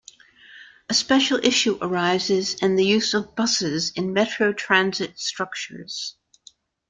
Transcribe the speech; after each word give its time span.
A 0.89 0.95
special 0.95 1.37
issue 1.45 1.77
arises 1.79 2.55
in 2.55 2.75
the 2.75 2.83
use 2.83 3.13
of 3.13 3.35
buses 3.35 3.91
in 3.91 4.13
metro 4.13 4.51
transit 4.51 5.19
structures. 5.19 6.15